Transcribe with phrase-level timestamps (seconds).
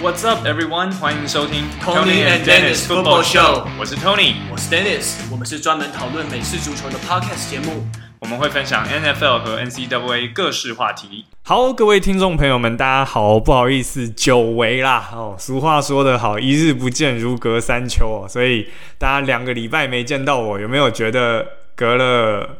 [0.00, 0.92] What's up, everyone？
[0.92, 3.66] 欢迎收听 Tony and Dennis Football Show。
[3.76, 5.16] 我是 Tony，我是 Dennis。
[5.28, 7.84] 我们是专门讨论美式足球的 Podcast 节目。
[8.20, 11.24] 我们会分享 NFL 和 NCAA 各式话题。
[11.42, 15.10] 好，各位听众朋友们，大家好，不好意思，久违啦。
[15.12, 18.28] 哦，俗话说得好，一日不见如隔三秋哦。
[18.28, 18.68] 所以
[18.98, 21.44] 大家两个礼拜没见到我，有没有觉得
[21.74, 22.56] 隔了？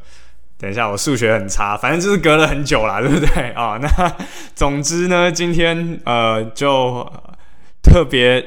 [0.60, 3.78] 等一下，我数学很差，反正就是隔了很久啦，对不对啊、哦？
[3.80, 4.12] 那
[4.56, 7.08] 总之呢，今天呃就
[7.88, 8.44] 特别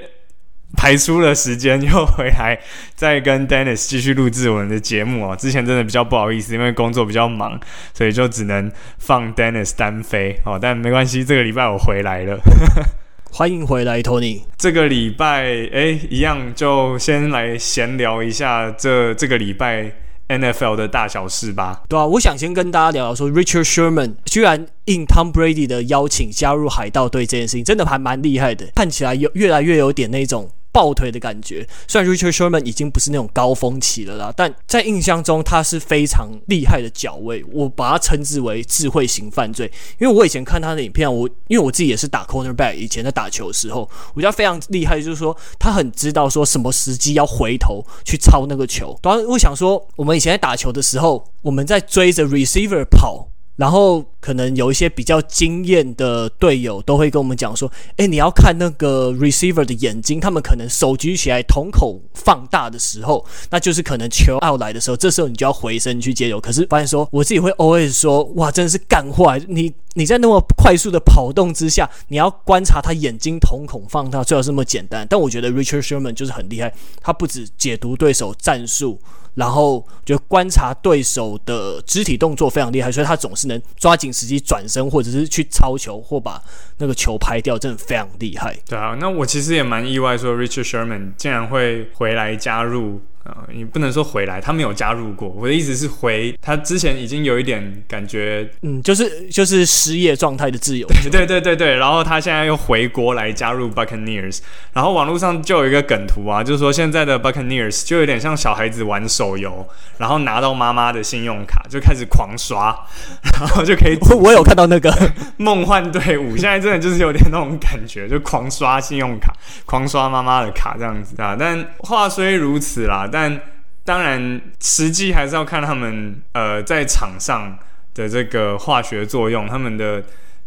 [0.78, 2.58] 排出了时间又回来，
[2.96, 5.36] 再跟 Dennis 继续录制我们的节目哦。
[5.36, 7.60] 之前真的比较不好意思，因为工作比较忙，
[7.94, 10.58] 所以就只能放 Dennis 单飞哦。
[10.62, 12.40] 但没关系，这个礼拜我回来了，
[13.32, 14.44] 欢迎回来，Tony。
[14.58, 19.92] 这个礼拜哎，一样就先来闲聊一下这这个礼拜。
[20.40, 30.50] NFL 的大小事吧，对啊，我想先跟大家聊聊说，Richard Sherman 居然应 Tom Brady 的邀请加入海盗队这件事情，真的还蛮厉害的，看起来有越来越有点那种。
[30.72, 39.72] 抱腿的感觉，虽然 Richard Sherman 已经不是那种高峰期了啦，但在印象中他是非常厉害的脚位，我把他称之为智慧型犯罪。
[40.00, 48.98] 因为我以前看他的影片，我因为我自己也是打 cornerback，以前在打球的时候，我觉得非常厉害，就是说他很知道说什么时机要回头去抄那个球。
[49.02, 53.31] 当然，我想说，我们以前在打球的时候，我们在追着 receiver 跑。
[53.62, 66.42] 然后可能有一些比较经验的队友都会跟我们讲说：“诶，你要看那个 receiver 的眼睛，他们可能手举起来，瞳孔放大的时候，那就是可能球要来的时候，这时候你就要回身去接球。
[66.42, 69.40] 可是发现说，我自己会 always 说，哇，真的是干坏！
[69.48, 75.06] 你你在那么快速的跑动之下，你要观察他眼睛瞳孔放大，最好是这么简单。
[75.08, 79.00] 但我觉得 Richard Sherman 就是很厉害，他不止解读对手战术。”
[79.36, 86.42] 然后就观察对手的肢体动作非常厉害，所以他总是能抓紧时机转身，或者是去抄球或把
[86.78, 88.58] 那个球拍掉，真的非常厉害。
[88.68, 93.02] 对啊，那我其实也蛮意外，说 Richard Sherman 竟然会回来加入。
[93.24, 95.30] 啊，你不能说回来，他没有加入过。
[95.30, 100.88] 我的意思是回他之前已经有一点感觉，嗯，就是就是失业状态的自由。
[101.12, 104.40] 对对对对对，然后他现在又回国来加入 Buccaneers，
[104.74, 109.68] 然后网络上就有一个梗图啊，就是说现在的 Buccaneers 就有点像小孩子玩手游，
[110.00, 112.76] 然后拿到妈妈的信用卡就开始狂刷，
[113.40, 113.96] 然后就可以。
[114.10, 114.92] 我我有看到那个
[115.38, 119.32] 梦幻队伍，现在真的就是有点那种感觉，就狂刷信用卡，
[119.66, 121.36] 狂刷妈妈的卡这样子啊。
[121.38, 123.08] 但话虽如此啦。
[123.12, 123.42] 但
[123.84, 127.58] 当然，实际还是要看他们呃在场上
[127.94, 130.04] 的这个化学作用，他们的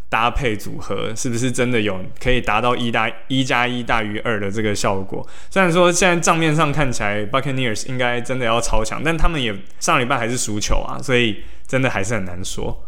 [0.08, 5.26] 搭配组合是不是真的有可以达到一大一加一大于二的这个效果？
[5.50, 12.84] 虽然说现在账面上看起来 Buccaneers 应该真的要超强，但他们也上礼拜还是输球啊，所以真的还是很难说。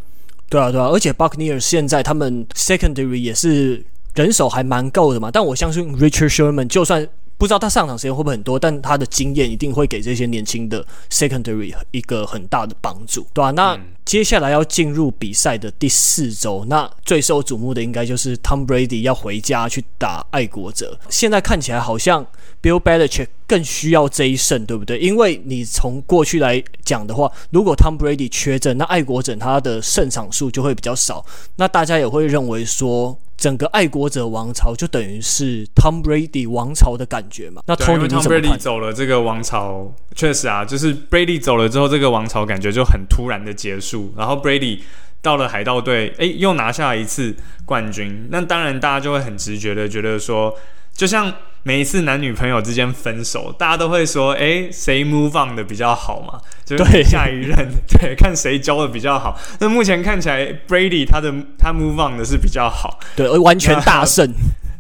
[0.49, 7.09] 对啊，对啊，而且 Buccaneers 现在他们 Secondary 也是人手还蛮够的嘛，但我相信 Richard Sherman 就算。
[7.39, 13.51] 不知道他上场时间会不会很多，但他的经验一定会给这些年轻的 secondary 一个很大的帮助，对吧、啊？
[13.51, 20.99] 那接下来要进入比赛的第四周，那最受瞩目的应该就是 Tom Brady 要回家去打爱国者。
[21.11, 22.25] 现在看起来好像
[22.63, 24.99] Bill Belichick 更需要这一胜，对不对？
[24.99, 31.27] 因为你从过去来讲的话，如果 Tom Brady 缺阵，那爱国者他的胜场数就会比较少，
[31.57, 33.19] 那大家也会认为说。
[33.37, 37.63] 整个爱国者王朝就等于是 Tom Brady 王朝的感觉嘛？
[37.67, 44.13] 那 Tony Tom Brady 走了，这个王朝确实啊，就是 Brady 走了之后，这个王朝感觉就很突然的结束。
[44.17, 44.81] 然后 Brady
[45.21, 48.29] 到了海盗队，诶，又拿下一次冠军。
[48.31, 50.57] 那当然，大家就会很直觉的觉得说，
[50.93, 51.33] 就像。
[51.67, 57.57] 每一次男女朋友之间分手，大家都会说：“哎，谁 move on 的比较好嘛？”就是下一任，
[57.89, 59.37] 对， 对，看谁教的比较好。
[59.59, 64.33] 那目前看起来，Brady 他的他 move on 的是比较好，对，完全大胜。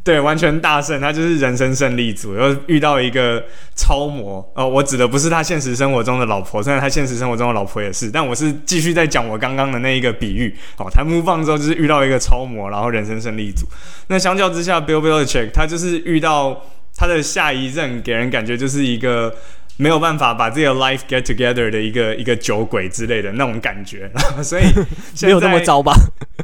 [0.06, 3.42] 对，完全大胜，他就是人生胜利组，又遇到一个
[3.74, 4.64] 超模哦。
[4.64, 10.86] 我指的不是他现实生活中的老婆，虽然他现实生活中的老婆也是，但我是继续在讲我刚刚的那一个比喻哦。
[10.88, 13.66] 他 move on 之后就是遇到一个超模，然后人生胜利组。
[14.06, 16.62] 那相较之下，Bill Belichick 他就是遇到
[16.96, 19.34] 他的下一任，给人感觉就是一个
[19.76, 24.08] 没有办法把自己的 life get together 的一个一个酒鬼之类的那种感觉，
[24.40, 24.62] 所以
[25.22, 25.92] 没有那么糟吧？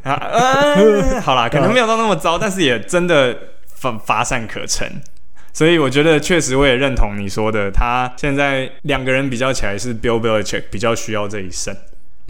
[0.03, 3.33] 啊，呃，好啦，可能没有到那么糟，但是也真的。
[3.83, 4.89] 发发善可陈，
[5.51, 11.75] 所以我觉得确实我也认同你说的，他现在两个人比较起来是 Bill Belichick 比较需要这一胜。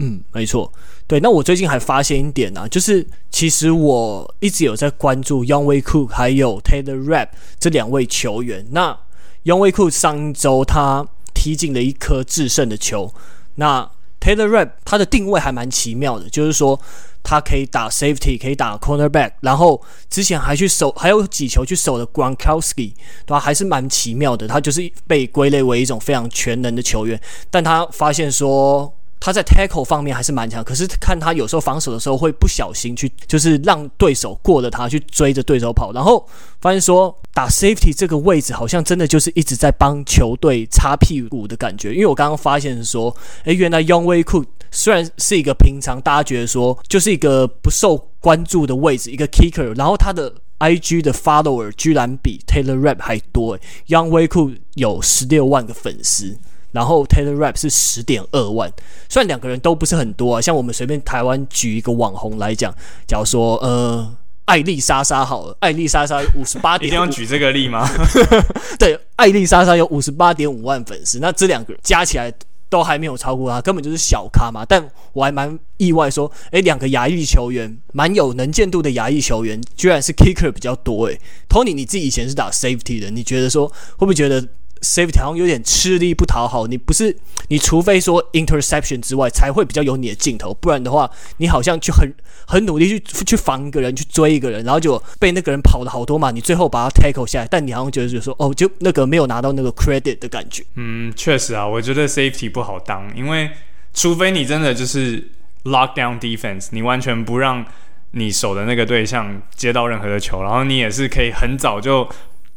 [0.00, 0.72] 嗯，没错，
[1.06, 1.20] 对。
[1.20, 7.28] 那我最近还发现一点啊，就是其实我一直有在关注 Younghoe Koo 还有 Taylor Rapp
[7.60, 8.66] 这两位球员。
[8.72, 8.98] 那
[9.44, 13.14] Younghoe Koo 上周他踢进了一颗制胜的球，
[13.54, 13.88] 那
[14.24, 16.80] Taylor Rapp 他的定位还蛮奇妙的，就是说
[17.22, 22.94] 他可以打 safety，可以打 cornerback，然后之前还去守，还有几球去守的 Gronkowski，
[23.26, 23.38] 对吧？
[23.38, 24.48] 还是蛮奇妙的。
[24.48, 28.90] 他就是被归类为一种非常全能的球员，但他发现说。
[29.24, 36.28] 他在 tackle 方面还是蛮强，可是看他有时候防守的时候会不小心去，就是让对手过了他去追着对手跑，然后
[36.60, 41.94] 发现说打 safety 这个位置好像真的就是一直在帮球队擦屁股的感觉。
[41.94, 56.38] 因为我刚刚发现说，诶，原来 Younghoe Koo 虽然是一个平常大家觉得说就是一个不受关注的位置，一个 kicker，然后他的 IG 的 follower 居然比 Taylor Rap 还多，，Younghoe Koo 有十六万个粉丝。
[56.74, 58.70] 然后 Taylor Rapp 是十点二万，
[59.08, 62.74] 虽然两个人都不是很多啊，像我们随便台湾举一个网红来讲，
[63.06, 64.16] 假如说呃
[64.46, 67.88] 艾丽莎莎好了，艾丽莎莎五十八点，一定要举这个例吗？
[68.76, 72.32] 对，艾丽莎莎有五十八点五万粉丝，那这两个人加起来
[72.68, 74.64] 都还没有超过他，根本就是小咖嘛。
[74.68, 81.20] 但我还蛮意外说，诶，两个亚裔球员，蛮有能见度的亚裔球员，居然是 Kicker 比较多诶。
[81.48, 84.44] Tony，你自己以前是打 Safety 的，你觉得说会不会觉得
[84.84, 87.16] ？Safety 好像有点吃力不讨好，你不是
[87.48, 92.12] 你除非说 interception 之外，才会比较有你的镜头，不然的话，你好像就很
[92.46, 100.62] 很努力去去防一个人，去追一个人，然后就被那个人跑了好多嘛，你最后把他 tackle 下来，但你好像觉得就是说，哦，就那个没有拿到那个 credit 的感觉。
[100.74, 103.50] 嗯，确实啊，我觉得 Safety 不好当，因为
[103.94, 105.30] 除非你真的就是
[105.64, 107.64] lockdown defense，你完全不让
[108.10, 112.06] 你守的那个对象接到任何的球，然后你也是可以很早就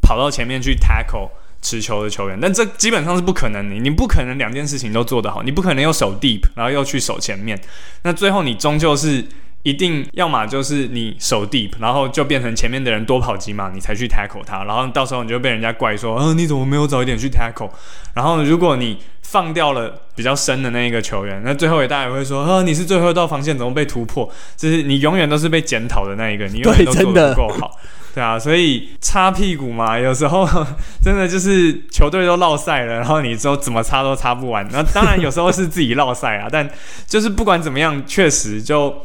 [0.02, 1.30] 跑到前面去 tackle。
[1.60, 3.80] 持球的球员，但这基本上是不可能你。
[3.80, 7.60] 你不可能两件事情都做得好，你不可能又守 deep，然后又去守前面。
[8.02, 9.24] 那最后你终究是
[9.64, 17.70] 一定要么就是你守 deep，然后就变成前面的人多跑几码，你才去 tackle 他，然后到时候你就被人家怪说，啊，你怎么没有早一点去 tackle？
[18.14, 18.98] 然后如果你
[19.30, 24.26] 放掉了比较深的那一个球员，那最后也大家也会说，啊，你是最后一道防线怎么被突破？
[24.56, 27.72] 就是你永远都是被检讨的那一个，你永远都做的不够好。
[28.14, 30.48] 对啊，所以擦屁股嘛，有时候
[31.04, 34.66] 真的就是球队都落赛了，然后你说怎么擦都擦不完。
[34.72, 36.66] 那当然有时候是自己落赛啊，但
[37.06, 38.96] 就是不管怎么样，确实就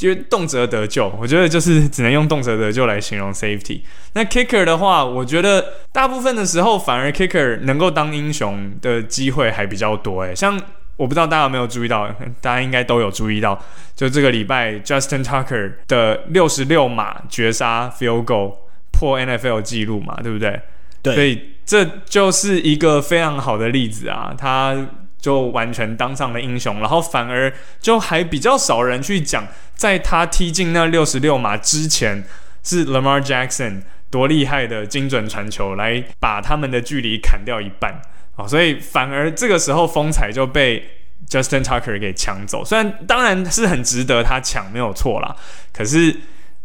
[0.00, 1.08] 就动辄得救。
[1.20, 3.80] 我觉得就是只能用动辄得救来形容 safety。
[4.14, 10.22] 那 kicker 的话，我觉得大部分的时候反而 kicker 能够当英雄的机会还比较多。
[10.22, 10.60] 诶，像。
[10.96, 12.06] 我不知道大家有没有注意到，
[12.42, 13.58] 大家应该都有注意到，
[13.96, 18.54] 就这个礼拜 Justin Tucker 的六十六码绝杀 field goal
[18.92, 20.60] 破 NFL 记录嘛，对不对？
[21.00, 21.14] 对。
[21.14, 24.76] 所以这就是一个非常好的例子啊，他
[25.20, 32.24] 就完全当上了英雄，然后反而就还比较少人去讲，在他踢进那六十六码之前，
[32.62, 38.00] 是 Lamar Jackson 多厉害的精准传球，来把他们的距离砍掉一半
[38.36, 38.46] 啊。
[38.46, 40.84] 所以反而这个时候风采就被
[41.28, 45.36] Justin Tucker 给抢走，虽然当然是很值得他抢，没有错啦，
[45.72, 46.16] 可是。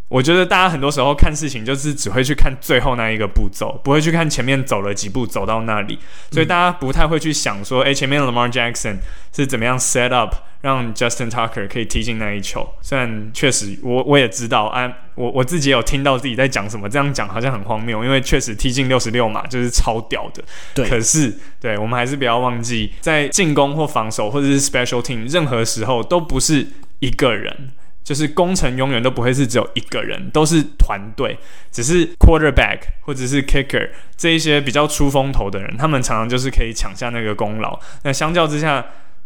[0.08, 5.98] 我觉得大家很多时候看事情就是只会去看最后那一个步骤，不会去看前面走了几步走到那里，
[6.32, 8.98] 所以大家不太会去想说，诶，前面 Lamar Jackson
[9.36, 12.68] 是怎么样 set up 让 Justin Tucker 可以踢进那一球。
[12.82, 20.44] 虽然确实我我也知道，啊，我我自己也有听到自己在讲什么，这样讲好像很荒谬，因为确实踢进六十六码就是超屌的。
[20.76, 26.68] 对，可是对我们还是不要忘记，在进攻或防守或者是 Special Team，任何时候都不是
[27.00, 27.72] 一个人。
[28.06, 31.38] 就是工程永远都不会是只有一个人，都是团队。
[31.72, 37.78] 只是 quarterback 或者是 kicker 这一些比较出风头的人，他们常常就是可以抢下那个功劳。
[38.04, 38.86] 那相较之下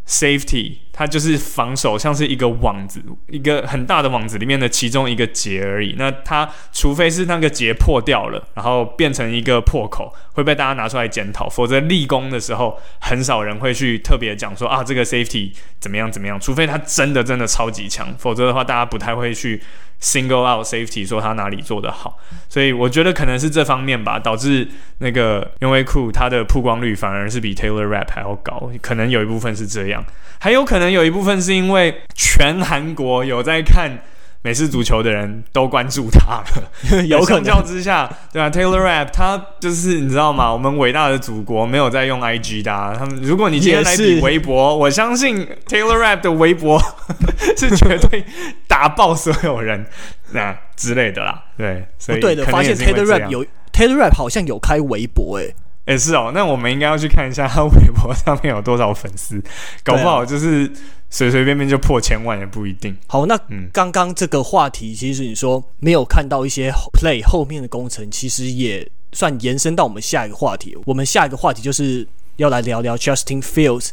[0.10, 5.94] ，Safety，它就是防守，像是一个网子，一个很大的网子里面的其中一个结而已。
[5.98, 11.48] 那它除非是那个结破掉了，然后变成一个破口，会被大家拿出来检讨。
[11.48, 16.39] 否则立功的时候，很少人会去特别讲说啊，这个 Safety 怎么样怎么样。
[16.39, 19.62] 除非它真的真的超级强，否则的话，大家不太会去。
[20.01, 24.68] Single out safety 说他哪里做得好，所以我觉得可能是这方面吧，导致
[25.00, 30.03] 那个 Younghoe Koo 他的曝光率反而是比 Taylor Rapp 还要高，可能有一部分是这样，
[30.39, 34.00] 还有可能有一部分是因为全韩国有在看。
[34.41, 40.50] 美式足球的人都关注他了， 有相较之下，对啊，Taylor Rapp 他就是你知道吗？
[40.50, 46.82] 我们伟大的祖国没有在用 IG 的，啊，他们如果你今天来比微博，我相信 Taylor Rapp 的微博
[47.58, 48.24] 是绝对
[48.80, 49.86] 打爆所有人
[50.32, 51.44] 那之类的啦。
[51.58, 55.56] 对，所以对的，发现 Taylor Rapp 有 Taylor Rapp 好像有开微博诶、欸。
[55.86, 59.42] 也、欸、是哦，那我们应该要去看一下他微博上面有多少粉丝，
[59.84, 60.72] 搞不好就是
[61.10, 62.96] 随随便便就破千万也不一定。
[63.08, 63.38] 好，那
[63.74, 70.78] 刚刚这个话题，其实你说没有看到一些 play 后面的工程，其实也算延伸到我们下一个话题。
[70.86, 72.08] 我们下一个话题就是
[72.38, 73.90] 要来聊聊 Justin Fields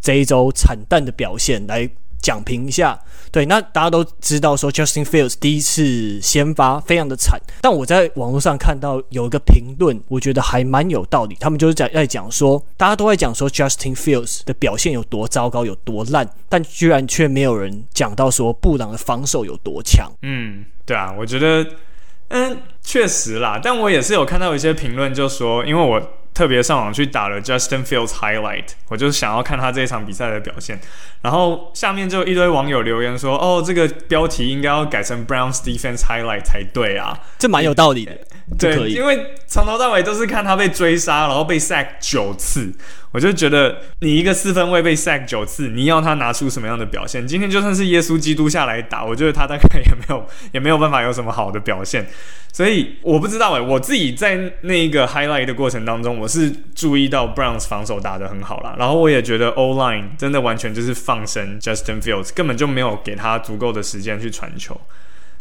[0.00, 1.88] 这一周惨淡的表现来
[2.20, 2.98] 讲评一下。
[3.30, 11.36] 对，那大家都知道说 Justin Fields 第一次先发非常的惨，但我在网络上看到有一个评论，我觉得还蛮有道理。
[11.38, 20.10] 他们就是在在讲说，大家都在讲说 Justin Fields 的表现有多糟糕、有多烂，但居然却没有人讲到说布朗的防守有多强。
[20.22, 21.66] 嗯，对啊，我觉得，
[22.28, 23.60] 嗯，确实啦。
[23.62, 26.17] 但我也是有看到一些评论，就说因为我。
[26.38, 30.78] 特别上网去打了 Justin Fields highlight，我就是想要看他这一场比赛的表现。
[31.20, 38.12] 然后下面就一堆网友留言说：“哦，这个标题应该要改成 Browns defense highlight 才对啊。”这蛮有道理的。
[38.56, 42.72] 对，因为从头到尾都是看他被追杀，然后被 sack 九次，
[43.10, 47.26] 我就觉得你一个四分卫被 sack 九次，你要他拿出什么样的表现？
[47.26, 52.06] 今天就算是耶稣基督下来打，我觉得他大概也没有 也没有办法有什么好的表现。
[52.52, 64.78] 所以我不知道诶，我自己在那一个 highlight 的过程当中，我是注意到 Browns 防守打得很好啦，然后我也觉得 O line 真的完全就是放生 Justin Fields，根本就没有给他足够的时间去传球。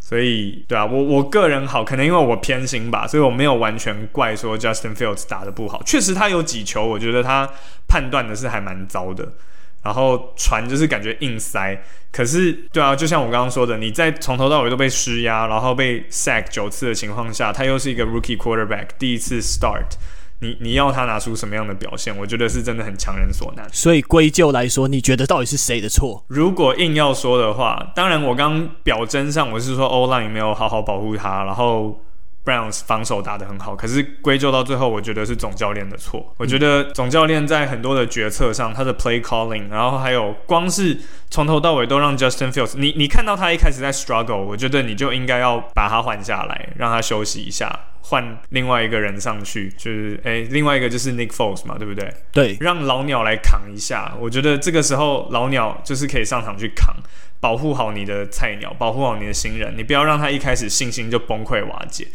[0.07, 5.83] 所以，对啊，我我个人好，可能因为我偏心吧，所以我没有完全怪说 Justin Fields 打得不好。
[5.83, 7.49] 确实，他有几球，我觉得他
[7.89, 9.33] 判断的是还蛮糟的，
[9.83, 11.77] 然后传就是感觉硬塞。
[12.09, 19.97] 可是，对啊，就像我刚刚说的，你在从头到尾都被施压，然后被 sack 九次的情况下，他又是一个 rookie quarterback，第一次 start。
[20.39, 22.15] 你你要他拿出什么样的表现？
[22.17, 23.67] 我觉得是真的很强人所难。
[23.71, 26.23] 所以归咎来说，你觉得到底是谁的错？
[26.27, 31.99] 如果硬要说的话，当然我刚表征上我是说 O-line 没有好好保护他，然后
[32.47, 33.75] Browns 防守打得很好。
[33.75, 36.33] 可是归咎到最后，我觉得是总教练的错。
[36.37, 40.97] 我觉得总教练在很多的决策上，他的 play calling，然后还有光是
[41.29, 47.77] 从头到尾都让 Justin Fields，你你看到他一开始在 struggle，我觉得你就应该要把他换下来，让他休息一下。
[48.09, 52.09] 换另外一个人上去，就是诶，另外一个就是 Nick Foles 嘛，对不对？
[52.31, 54.13] 对，让老鸟来扛一下。
[54.17, 56.95] 我觉得这个时候老鸟就是可以上场去扛，
[57.41, 62.07] 保护好你的菜鸟，保护好你的新人，你不要让他一开始信心就崩溃瓦解。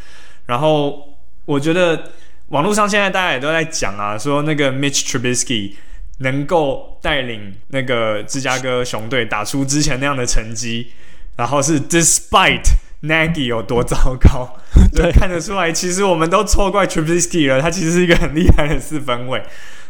[0.47, 2.11] 然后我觉得
[2.49, 5.73] 网络上现在大家也都在讲啊，说那个 Mitch Trubisky
[6.19, 10.93] 能够带领那个芝加哥熊队打出之前那样的成绩，
[11.37, 12.75] 然后是 Despite。
[13.03, 14.57] Nagy 有多糟糕？
[14.95, 17.61] 对，看得出来，其实我们都错怪 Trubisky 了。
[17.61, 19.43] 他其实是一个很厉害的四分卫，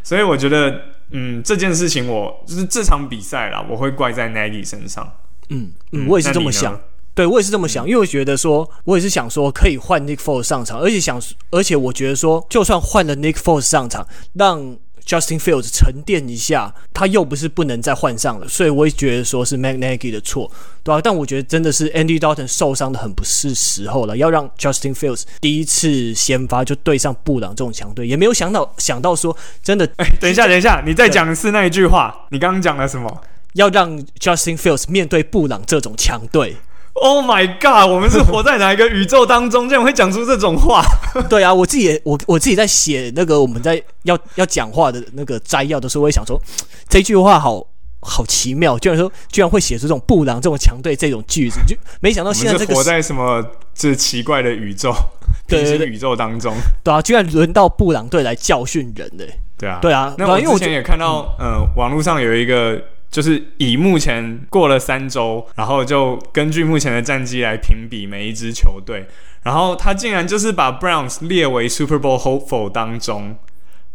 [0.03, 0.81] 所以我觉得，
[1.11, 5.13] 嗯，这件事情我就是这场比赛啦，我会怪在 Nagy 身上。
[5.51, 6.81] 嗯嗯，我也是这么想。
[7.15, 20.51] 对，我也是这么想，因为我觉得说，我也是想说，可以换 Nick Foles 上场，而且想，而且我觉得说，就算换了 Nick Foles 上场，让 Justin Fields 沉淀一下，他又不是不能再换上了，所以我也觉得说是 Matt Nagy 的错，
[20.83, 21.01] 对吧、啊？
[21.03, 29.85] 但我觉得真的是 Andy Dalton 受伤的很不是时候了，要让 Justin Fields 第一次先发就对上布朗这种强队，也没有想到想到说真的。
[29.97, 33.21] 哎，等一下，等一下，你再讲一次那一句话，你刚刚讲了什么？
[33.55, 36.57] 要让 Justin Fields 面对布朗这种强队。
[36.95, 37.91] Oh my god！
[37.91, 40.85] 我们是活在哪一个宇宙当中，竟然会讲出这种话？
[41.29, 46.41] 对啊，我自己也我我自己在写那个我们在要要讲话的那个摘要的时候，我也想说
[46.89, 47.67] 这句话好
[48.01, 53.43] 好奇妙，居然说居然会写出这种布朗这种强队这种句子，就没想到现在这个活在什么
[53.75, 54.95] 这奇怪的宇宙，
[55.49, 59.25] 平行宇宙当中，对啊，居然轮到布朗队来教训人呢？
[59.59, 62.81] 对啊，对啊，那我之前也看到，嗯、呃，网络上有一个。
[63.13, 69.07] 就是以目前过了三周，然后就根据目前的战绩来评比每一支球队，
[69.43, 73.37] 然后他竟然就是把 Browns 列为 Super Bowl hopeful 当中，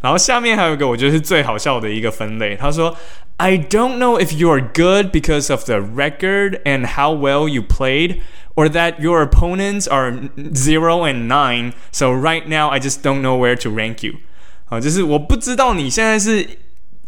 [0.00, 2.96] 然后下面还有一个我觉得是最好笑的一个分类，他说：“
[3.38, 8.20] I don't know if you are good because of the record and how well you played,
[8.55, 10.13] Or that your opponents are
[10.53, 11.73] zero and nine.
[11.91, 14.15] So right now, I just don't know where to rank you。”
[14.69, 16.47] 啊，就是我不知道你现在是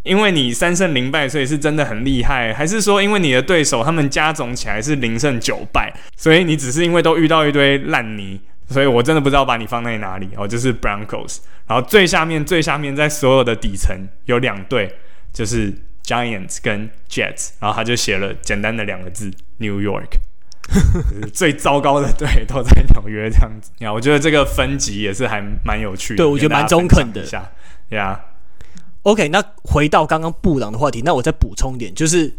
[0.04, 8.40] 因为你三胜零败，所以是真的很厉害，还是说因为你的对手他们加总起来是零胜九败，所以你只是因为都遇到一堆烂泥。
[8.70, 13.96] 所以我真的不知道把你放在哪里哦，就是 Broncos，然后最下面最下面在所有的底层
[14.26, 14.90] 有两队，
[15.34, 15.72] 就是
[16.04, 20.14] Giants 跟 Jets，然后他就写了简单的两个字 New York，
[21.34, 23.72] 最糟糕的队都在纽约这样子。
[23.80, 27.24] 呀，我觉得这个分级也是还蛮有趣的，对，我觉得蛮中肯的。
[27.90, 28.20] 呀
[29.04, 32.34] ，OK，那回到刚刚布朗的话题，那我再补充一点，就是。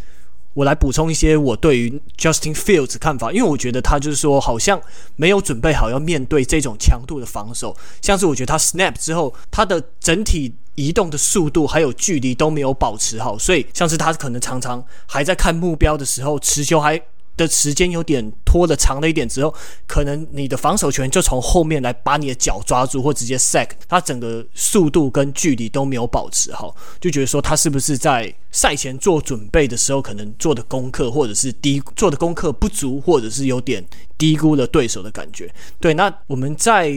[0.54, 4.80] 我来补充一些我对于 Justin Fields 的看法，因为我觉得他就是说好像
[5.16, 17.02] 没有准备好要面对这种强度的防守，像是我觉得他 snap 之后，他的整体移动的速度还有距离都没有保持好，所以像是他可能常常还在看目标的时候，持球还。
[17.36, 19.54] 的时间有点拖得长了一点之后，
[19.86, 33.84] 可能你的防守球员就从后面来把你的脚抓住，或直接 sack，他整个速度跟距离都没有保持好，就觉得说他是不是在赛前做准备的时候，可能做的功课或者是低做的功课不足，或者是有点
[34.16, 35.52] 低估了对手的感觉。
[35.80, 36.92] 对，那我们在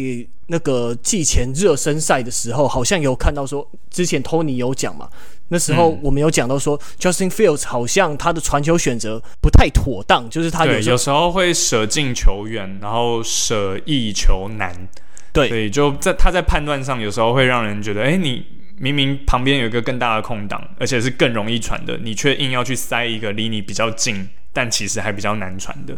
[0.48, 5.10] 那个季前热身赛的时候，好像有看到说，之前 Tony 有讲嘛。
[5.50, 14.76] 那时候我们有讲到说、嗯、Justin Fields 好像他的传球选择不太妥当，就是他有时候，有时候会舍近求远，然后舍易求难。
[15.32, 18.46] 对，所以就在他在判断上有时候会让人觉得，哎，你
[18.78, 25.96] 明明旁边有一个更大的空档，而且是更容易传的，你却硬要去塞一个离你比较近，但其实还比较难传的。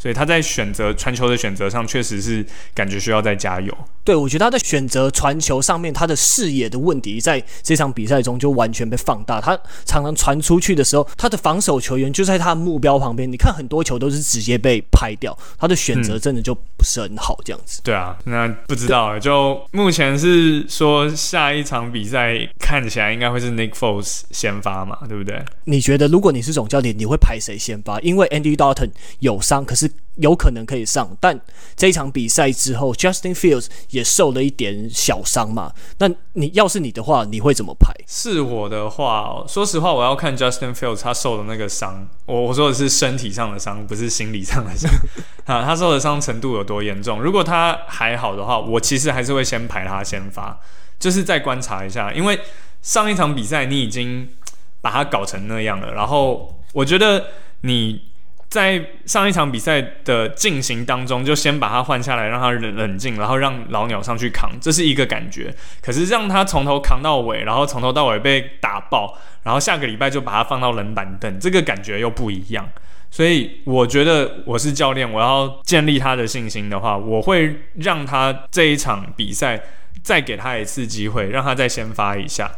[0.00, 3.72] 所以他在选择传球的选择上，确实是感觉需要再加油。
[4.02, 9.40] 对，我觉得他在选择传球上面，他的视野的问题，在这场比赛中就完全被放大。
[9.40, 13.30] 他常常传出去的时候，他的防守球员就在他的目标旁边。
[13.30, 17.80] 你看很多球都是直接被拍掉，他的选择真的就不是很好，这样子。
[17.80, 25.44] 嗯、对啊，那不知道，就目前是说下一场比赛看起来应该会是 Nick Foles 先发嘛，对不对？
[25.64, 28.00] 你觉得如果你是总教练，你会排谁先发？
[28.00, 29.90] 因为 Andy Dalton 有伤，可是。
[30.20, 31.38] 有可能可以上，但
[31.74, 35.72] 这一场比赛之后，Justin Fields 也受了一点小伤嘛。
[35.98, 37.92] 那你要是你的话，你会怎么排？
[38.06, 42.06] 是我的话，说实话，我要看 Justin Fields 他受的那个伤。
[42.26, 44.90] 我我说的是身体上的伤，不是心理上的伤
[45.46, 45.62] 啊。
[45.64, 47.20] 他受的伤程度有多严重？
[47.20, 50.60] 如果他还好的话，我其实还是会先排他先发，
[50.98, 52.12] 就是再观察一下。
[52.12, 52.38] 因为
[52.82, 54.28] 上一场比赛你已经
[54.80, 57.24] 把他搞成那样了，然后我觉得
[57.62, 58.09] 你。
[58.50, 65.54] 在上一场比赛的进行当中，就先把他换下来，让他冷冷静，然后让老鸟上去扛，这是一个感觉。
[65.80, 72.68] 可是让他从头扛到尾，然后从头到尾被打爆，然后下个礼拜就把他放到冷板凳，这个感觉又不一样。
[73.08, 79.60] 所以我觉得我是教练，我要建立他的信心的话，我会让他这一场比赛
[80.02, 82.50] 再给他一次机会，让他再先发一下。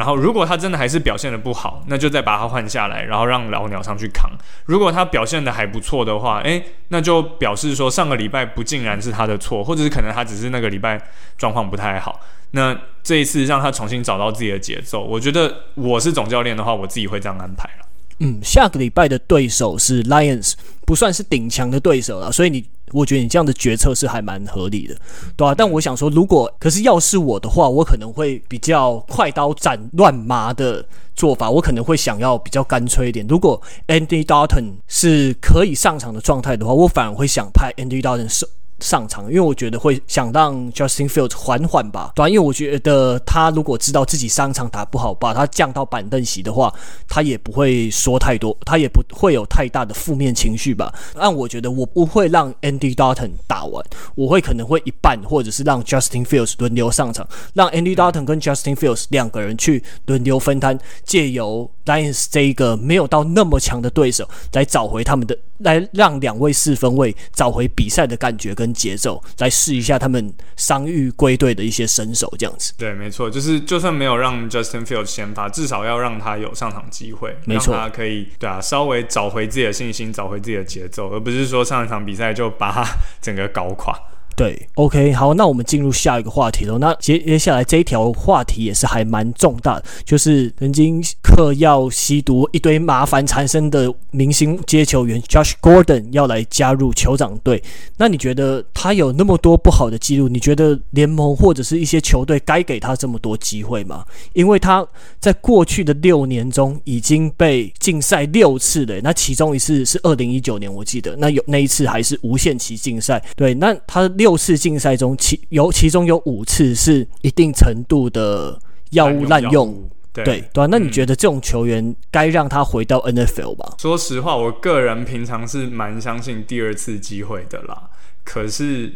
[0.00, 4.30] 然后，如果他真的还是表现的不好，那就再把他换下来，然后让老鸟上去扛。
[4.64, 10.98] 如果他表现的还不错的话，诶，那就表示说上个礼拜不竟然是他的错，或者是可能他只是那个礼拜
[11.36, 12.18] 状况不太好。
[12.52, 17.89] 那这一次让他重新找到自己的节奏，我觉得我是总教练的话，我自己会这样安排了。
[18.20, 20.52] 嗯，下个礼拜的对手是 Lions，
[20.86, 24.94] 不算是顶强的对手了，所以你，我觉得你这样的决策是还蛮合理的，
[25.36, 30.84] 对啊，但我想说，如果可是要是我的话，我可能会比较快刀斩乱麻的
[31.16, 33.26] 做法，我可能会想要比较干脆一点。
[33.26, 38.46] 如果 Andy Dalton 是可以上场的状态的话，我反而会想派 Andy Dalton 上。
[38.80, 46.72] 上场，因为我觉得会想让 Justin Fields 缓缓吧，对，因为我觉得他如果知道自己上场打不好，把他降到板凳席的话，
[47.08, 50.92] 他也不会说太多，他也不会有太大的负面情绪吧。
[51.14, 68.70] 但我觉得我不会让 Andy Dalton 打完，我会可能会一半，或者是让 Justin Fields 轮流上场，让 Andy Dalton 跟 Justin Fields 两个人去轮流分摊，借由 Lions 这一个没有到那么强的对手来找回他们的，来让两位四分卫找回比赛的感觉跟。
[68.80, 72.72] 节奏来试一下他们伤愈归队的一些身手，这样子。
[72.78, 82.86] 对，没错，就是就算没有让 Justin Fields 先发，至少要让他有上场机会，没错，让他可以对啊，稍微找回自己的信心，找回自己的节奏，而不是说上一场比赛就把他
[83.20, 83.94] 整个搞垮。
[84.40, 86.78] 对，OK，好，那我们进入下一个话题喽。
[86.78, 97.62] 那接接下来这一条话题也是还蛮重大的，就是曾经嗑药吸毒一堆麻烦缠身的明星接球员 Josh Gordon 要来加入酋长队。
[97.98, 100.26] 那你觉得他有那么多不好的记录？
[100.26, 104.06] 你觉得联盟或者是一些球队该给他这么多机会吗？
[104.32, 104.86] 因为他
[105.18, 113.22] 在过去的六年中已经被禁赛六次了，那其中一次是二零一九年，我记得，那有那一次还是无限期禁赛。
[113.36, 119.88] 对，那他六次竞赛中，其有其中有五次是一定程度的药物滥用。
[120.12, 123.74] 对对，那你觉得这种球员该让他回到 NFL 吧？
[123.78, 127.88] 说实话，我个人平常是蛮相信第二次机会的啦。
[128.24, 128.92] 可是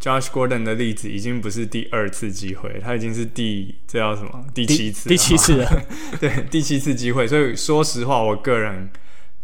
[0.00, 4.46] Josh Gordon 的例子已经不是第二次机会，他已经是第这叫什么？
[4.54, 5.08] 第七次？
[5.10, 5.82] 第七次了。
[6.18, 7.28] 对，第七次机会。
[7.28, 8.88] 所以说实话，我个人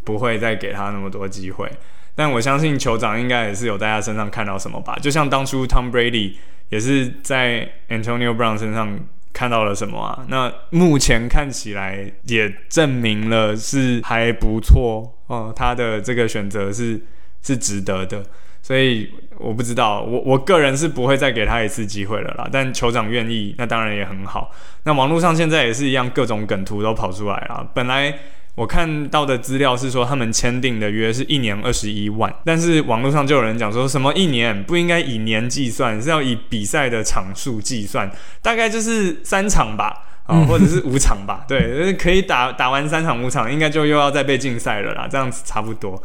[0.03, 1.71] 不会再给他那么多机会。
[2.15, 4.97] 但我相信酋长应该也是有在他身上看到什么吧？
[5.01, 6.33] 就像当初 Tom Brady
[6.69, 8.99] 也是在 Antonio Brown 身上。
[9.35, 10.23] 看到了什么啊？
[10.27, 17.01] 那目前看起来也证明了是还不错哦，他的这个选择是
[17.41, 18.23] 是值得的，
[18.61, 22.47] 所以我不知道，我我个人是不会再给他一次机会了啦。
[22.51, 24.51] 但酋长愿意，那当然也很好。
[24.83, 28.15] 那网络上现在也是一样，各种梗图都跑出来了，本来。
[28.55, 38.11] 我看到的资料是说，他们签订的约是一年二十一万，但是网络上就有人讲说什么一年不应该以年计算，是要以比赛的场数计算，
[38.43, 45.99] 大概就是三场吧，啊、哦，或者是五场吧，对，可以打打完三场五场，应该就又要再被禁赛了啦，这样子差不多。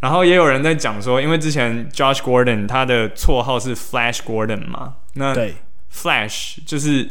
[0.00, 5.34] 然后也有人在讲说，因为之前 Josh Gordon 他的绰号是 Flash Gordon 嘛，那
[5.90, 7.08] Flash 就是。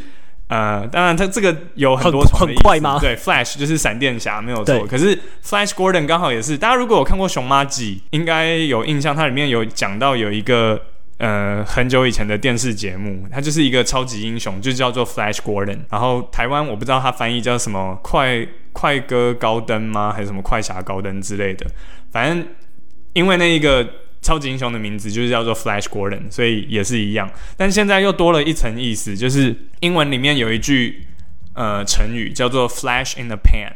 [0.48, 3.00] 呃，当然，它这个有很多重的意思，很快吗？
[3.00, 4.86] 对，Flash 就是闪电侠，没有错。
[4.86, 10.80] 可是 Flash Gordon 刚好也是，大家如果有看过《熊妈记》，应该有印象，它里面有讲到有一个
[11.18, 15.80] 呃很久以前的电视节目，它就是一个超级英雄，就叫做 Flash Gordon。
[15.90, 20.14] 然后台湾我不知道它翻译叫什么，快快哥高登吗？
[20.14, 21.66] 还是什么快侠高登之类的？
[22.12, 22.46] 反正
[23.14, 23.88] 因为那一个。
[24.26, 27.30] 超级英雄的名字就是叫做 Flash Gordon，所以也是一样。
[27.56, 31.06] 但现在又多了一层意思，就是英文里面有一句
[31.54, 33.72] 呃成语叫做 Flash in the pan，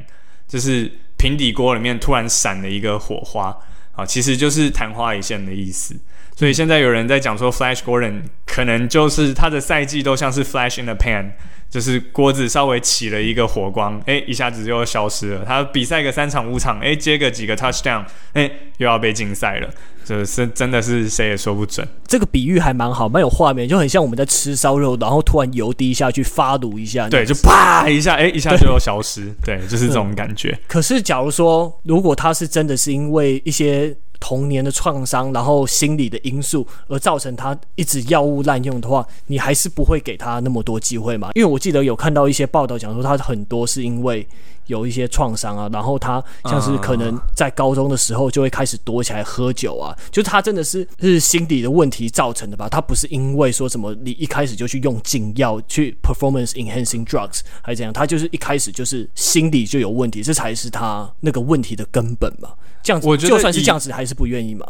[0.48, 3.56] 就是平底锅里面突然闪了一个火花，
[3.96, 5.96] 啊，其实就是昙花一现的意思。
[6.40, 11.32] 所以现在有人在讲说 Flash Gordon 可能就是他的赛季都像是 Flash in the pan。
[11.70, 15.46] 就是锅子稍微起了一个火光，哎，一下子就消失了。
[15.46, 19.70] 他比赛个三场五场，哎，接个几个 touchdown，哎，又要被禁赛了。
[20.04, 21.88] 这是真的是谁也说不准。
[22.08, 30.58] 这个比喻还蛮好，蛮有画面，就很像我们在吃烧肉，然后突然油滴下去发炉一下，对，就啪一下，哎，一下就要消失，对，对，就是这种感觉。
[30.68, 33.96] 可是假如说，如果他是真的是因为一些。
[34.20, 41.30] 童年的创伤，然后心理的因素，而造成他一直药物滥用的话，你还是不会给他那么多机会嘛？
[41.36, 44.28] 因为我记得有看到一些报道讲说，他很多是因为
[44.70, 52.70] 有一些创伤啊，然后他像是可能在高中的时候就会开始躲起来喝酒啊，就他真的是是心理的问题造成的吧？
[52.70, 57.92] 他不是因为说什么你一开始就去用禁药去 performance enhancing drugs 还是怎样？
[57.92, 62.50] 他就是一开始就是心理就有问题，这才是他那个问题的根本嘛。
[62.84, 64.66] 这样子，我觉得就算是这样子，还是不愿意嘛？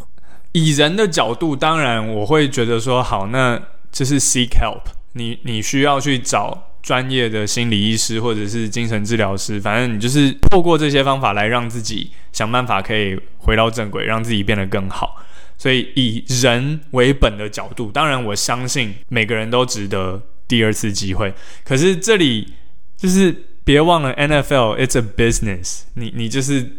[0.53, 4.81] 以人的角度，当然我会觉得说，好，那就是 seek help，
[5.13, 15.23] 你你需要去找专业的心理医师或者是精神治疗师，反正你就是透过这些方法来让自己想办法可以回到正轨，让自己变得更好。
[15.57, 21.33] 所以以人为本的角度，当然我相信每个人都值得第二次机会。
[21.63, 22.53] 可是这里
[22.97, 26.78] 就是别忘了 NFL it's a business，你你就是。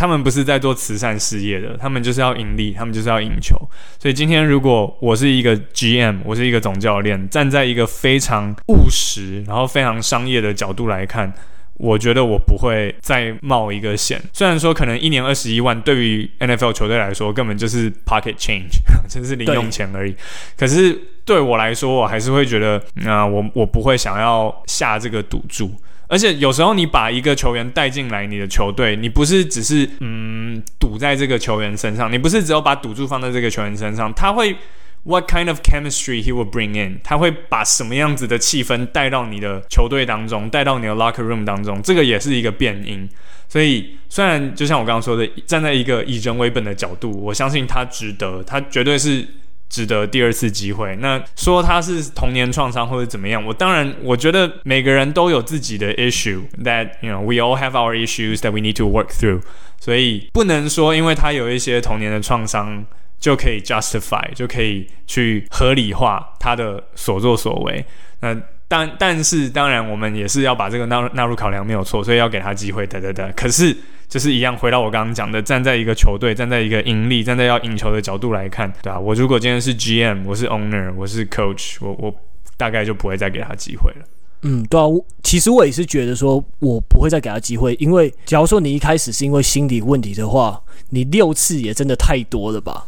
[0.00, 3.54] 他们不是在做慈善事业的，他们就是要盈利，他们就是要赢球。
[3.98, 11.30] 所以今天如果我是一个 GM，我是一个总教练，站在一个非常务实，然后非常商业的角度来看，
[11.74, 14.18] 我觉得我不会再冒一个险。
[14.32, 20.16] 虽然说可能一年二十一万对于 NFL 球队来说根本就是 pocket change，就是零用钱而已。
[20.56, 25.70] 可是对我来说，我还是会觉得，那、呃、我我不会想要下这个赌注。
[26.10, 34.56] 而且有时候你把一个球员带进来你的球队，你不是只是嗯赌在这个球员身上，你不是只有把赌注放在这个球员身上，他会
[35.04, 43.08] what kind of chemistry he will bring in，他会把什么样子的气氛带到你的球队当中，带到你的 locker room 当中，这个也是一个变因。
[43.48, 49.24] 所以虽然就像我刚刚说的，站在一个以人为本的角度，我相信他值得，他绝对是。
[49.70, 50.94] 值得第二次机会。
[50.96, 59.40] 那说他是童年创伤或者怎么样，我当然我觉得每个人都有自己的 issue that you know we all have our issues that we need to work through。
[59.78, 62.84] 所以不能说因为他有一些童年的创伤，
[63.18, 67.82] 就可以 justify，就可以去合理化他的所作所为。
[68.20, 68.36] 那
[68.68, 73.32] 但但是当然，我们也是要把这个纳入纳入考量，没有错，所以要给他机会，对对对。
[73.34, 73.76] 可是
[74.10, 78.98] 就是一样，回到我刚刚讲的，站在一个球队，站在一个盈利，站在要赢球的角度来看，对吧、啊？
[78.98, 82.12] 我如果今天是 GM，我是 owner，我是 coach，我我
[82.56, 83.98] 大概就不会再给他机会了。
[84.42, 92.86] 嗯，对啊，我其实我也是觉得说，我不会再给他机会，因为假如说你一开始是因为心理问题的话，你六次也真的太多了吧？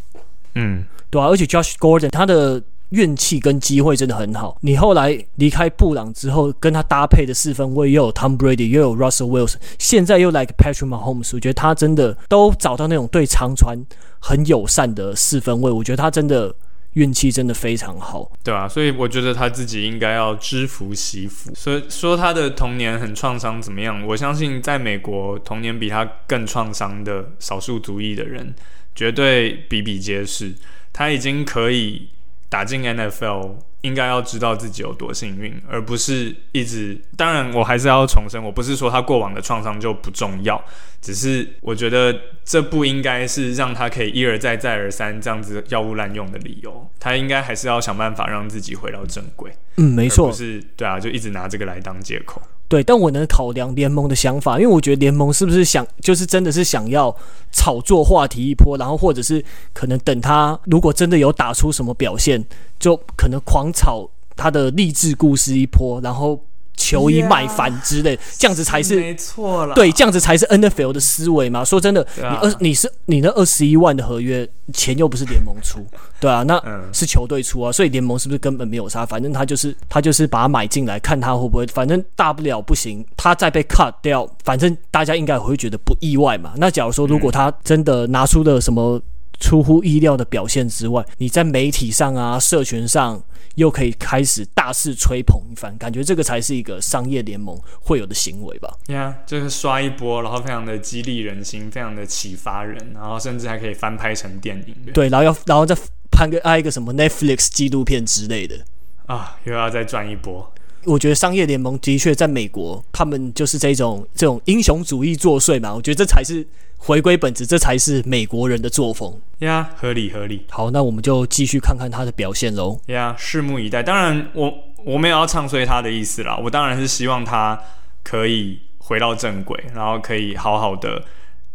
[0.57, 2.61] 嗯，对啊，而且 Josh Gordon 他的
[2.93, 4.57] 运气跟机会真的很好。
[4.61, 13.77] 你后来离开布朗之后，跟他搭配的四分卫又有 Tom Brady，又有 Russell Wilson，现在又来个 Patrick Mahomes，我觉得他真的都找到那种对长传
[14.21, 15.71] 很友善的四分卫。
[15.71, 16.55] 我觉得他真的
[16.93, 21.51] 运气真的非常好，对啊，所以我觉得他自己应该要知福惜福。
[21.55, 24.07] 所以说他的童年很创伤怎么样？
[24.07, 28.55] 我相信在美国童年比他更创伤的少数族裔的人。
[28.95, 30.53] 绝对比比皆是，
[30.93, 32.11] 他已经可以
[32.53, 37.01] 打进 NFL，应该要知道自己有多幸运，而不是一直。
[37.17, 40.63] 当然，我还是要重申，我不是说他过往的创伤就不重要，
[41.01, 46.87] 只是我觉得这不应该是让他可以一而再、再而三这样子药物滥用的理由。
[47.01, 49.51] 他应该还是要想办法让自己回到正轨。
[49.79, 52.43] 嗯，没错，不是对啊，就一直拿这个来当借口。
[52.73, 57.15] 对，但我能考量联盟的想法，因为我觉得联盟是不是想，就是真的是想要
[57.51, 62.43] 炒作话题一波，然后或者是可能等他如果真的有打出什么表现，
[62.79, 66.41] 就可能狂炒他的励志故事一波，然后。
[66.77, 69.75] 球衣卖翻之类，这样子才是没错了。
[69.75, 71.65] 对，这样子才是 NFL 的思维嘛。
[71.65, 75.85] 说真的，你二你是你那二十一万的合约钱又不是联盟出，
[76.21, 77.71] 对啊，那是球队出啊。
[77.71, 79.07] 所以联盟是不是根本没有差？
[79.07, 81.67] 反正他就是他就是把他买进来，看他会不会。
[81.67, 86.53] 反正大不了不行，他再被 cut 掉，反正大家应该会觉得不意外嘛。
[86.57, 89.01] 那假如说如果他真的拿出了什么
[89.43, 93.23] 出乎意料的表现之外，你在媒体上啊、社群上。
[93.57, 98.75] 又可以开始大肆吹捧一番，感觉这个才是一个商业联盟会有的行为吧？
[98.87, 104.75] 呀，yeah, 就是刷一波，然后非常的激励人心，非常的启发人，然后甚至还可以翻拍成电影。
[104.95, 105.77] 对，然后要然后再
[106.11, 108.57] 拍个爱一个什么 Netflix 纪录片之类的
[109.05, 110.51] 啊，又要再赚一波。
[110.85, 115.75] 我觉得商业联盟的确在美国，他们就是这种这种英雄主义作祟嘛。
[115.75, 116.47] 我觉得这才是。
[116.85, 120.45] 回归本质，这才是美国人的作风呀，yeah, 合理合理。
[120.51, 122.81] 好，那我们就继续看看他的表现喽。
[122.87, 123.85] 呀，拭目以待。
[123.85, 126.37] 当然我，我我没有要唱衰他的意思啦。
[126.43, 127.57] 我当然是希望他
[128.03, 131.05] 可以回到正轨，然后可以好好的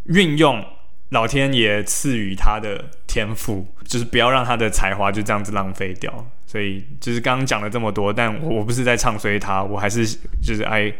[0.04, 0.64] 运用
[1.10, 6.24] 老天爷赐予他的天赋，就是不要让他的才华就这样子浪费掉。
[6.46, 10.06] 所以，就是刚刚讲了这么多，但我不是在唱衰他，我还是
[10.40, 10.94] 就是 I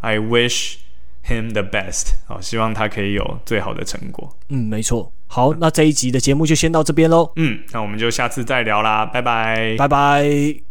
[0.00, 0.76] I wish。
[1.22, 4.34] Him the best，好，希望他可以有最好的成果。
[4.48, 5.12] 嗯，没错。
[5.26, 7.30] 好，那这一集的节目就先到这边喽。
[7.36, 10.60] 嗯，那我们就下次再聊啦，拜拜，拜拜。